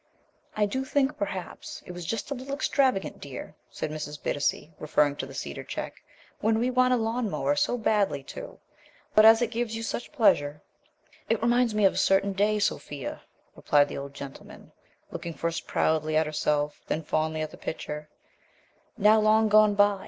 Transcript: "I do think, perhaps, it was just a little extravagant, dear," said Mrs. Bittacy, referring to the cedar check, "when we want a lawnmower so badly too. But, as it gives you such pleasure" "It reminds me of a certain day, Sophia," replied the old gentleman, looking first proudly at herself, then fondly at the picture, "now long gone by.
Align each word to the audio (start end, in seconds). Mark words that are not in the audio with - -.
"I 0.57 0.65
do 0.65 0.83
think, 0.83 1.15
perhaps, 1.15 1.83
it 1.85 1.91
was 1.91 2.07
just 2.07 2.31
a 2.31 2.33
little 2.33 2.55
extravagant, 2.55 3.21
dear," 3.21 3.53
said 3.69 3.91
Mrs. 3.91 4.19
Bittacy, 4.19 4.71
referring 4.79 5.15
to 5.17 5.27
the 5.27 5.33
cedar 5.35 5.63
check, 5.63 6.01
"when 6.39 6.57
we 6.57 6.71
want 6.71 6.91
a 6.95 6.97
lawnmower 6.97 7.55
so 7.55 7.77
badly 7.77 8.23
too. 8.23 8.57
But, 9.13 9.25
as 9.25 9.43
it 9.43 9.51
gives 9.51 9.75
you 9.75 9.83
such 9.83 10.11
pleasure" 10.11 10.59
"It 11.29 11.39
reminds 11.39 11.75
me 11.75 11.85
of 11.85 11.93
a 11.93 11.97
certain 11.97 12.33
day, 12.33 12.57
Sophia," 12.57 13.21
replied 13.55 13.89
the 13.89 13.97
old 13.99 14.15
gentleman, 14.15 14.71
looking 15.11 15.35
first 15.35 15.67
proudly 15.67 16.17
at 16.17 16.25
herself, 16.25 16.81
then 16.87 17.03
fondly 17.03 17.41
at 17.41 17.51
the 17.51 17.57
picture, 17.57 18.09
"now 18.97 19.19
long 19.19 19.49
gone 19.49 19.75
by. 19.75 19.99